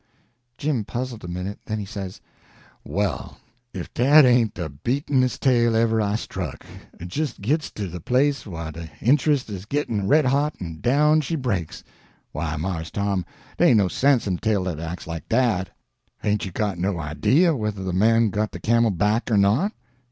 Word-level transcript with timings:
Jim 0.57 0.83
puzzled 0.83 1.23
a 1.23 1.27
minute, 1.27 1.59
then 1.67 1.77
he 1.77 1.85
says: 1.85 2.19
"Well! 2.83 3.37
Ef 3.75 3.93
dat 3.93 4.25
ain't 4.25 4.55
de 4.55 4.67
beatenes' 4.67 5.37
tale 5.37 5.75
ever 5.75 6.01
I 6.01 6.15
struck. 6.15 6.65
Jist 7.05 7.39
gits 7.39 7.69
to 7.73 7.87
de 7.87 7.99
place 7.99 8.47
whah 8.47 8.71
de 8.71 8.89
intrust 8.99 9.51
is 9.51 9.67
gittin' 9.67 10.07
red 10.07 10.25
hot, 10.25 10.55
en 10.59 10.79
down 10.81 11.21
she 11.21 11.35
breaks. 11.35 11.83
Why, 12.31 12.55
Mars 12.57 12.89
Tom, 12.89 13.25
dey 13.59 13.67
ain't 13.67 13.77
no 13.77 13.87
sense 13.89 14.25
in 14.25 14.37
a 14.37 14.37
tale 14.39 14.63
dat 14.63 14.79
acts 14.79 15.05
like 15.05 15.29
dat. 15.29 15.69
Hain't 16.23 16.45
you 16.45 16.51
got 16.51 16.79
no 16.79 16.97
idea 16.97 17.55
whether 17.55 17.83
de 17.83 17.93
man 17.93 18.31
got 18.31 18.49
de 18.49 18.59
camel 18.59 18.89
back 18.89 19.29
er 19.29 19.37
not?" 19.37 19.71